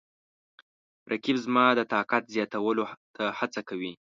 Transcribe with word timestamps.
رقیب 1.11 1.37
زما 1.45 1.65
د 1.75 1.81
طاقت 1.93 2.23
زیاتولو 2.33 2.85
ته 3.15 3.23
هڅوي 3.39 3.91